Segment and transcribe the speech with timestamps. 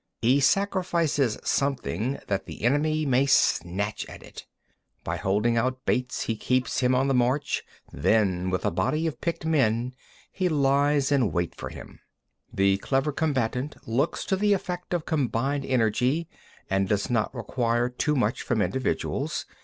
[0.19, 4.47] He sacrifices something, that the enemy may snatch at it.
[5.03, 5.03] 20.
[5.03, 7.61] By holding out baits, he keeps him on the march;
[7.93, 9.93] then with a body of picked men
[10.31, 11.99] he lies in wait for him.
[12.49, 12.49] 21.
[12.55, 16.27] The clever combatant looks to the effect of combined energy,
[16.67, 19.45] and does not require too much from individuals.